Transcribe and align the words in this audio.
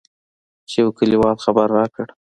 چې 0.69 0.77
يوه 0.83 0.91
کليوال 0.97 1.37
خبر 1.45 1.67
راکړ. 1.77 2.07